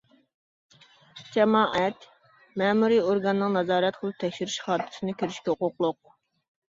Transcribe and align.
جامائەت 1.35 2.07
مەمۇرىي 2.61 3.03
ئورگاننىڭ 3.03 3.53
نازارەت 3.59 4.01
قىلىپ 4.03 4.21
تەكشۈرۈش 4.25 4.57
خاتىرىسىنى 4.67 5.17
كۆرۈشكە 5.21 5.57
ھوقۇقلۇق. 5.61 6.01